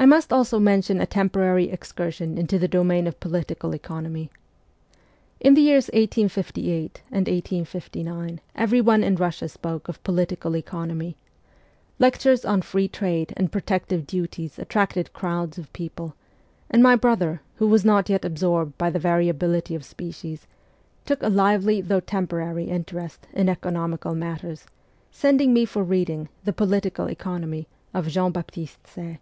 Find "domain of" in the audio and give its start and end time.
2.68-3.18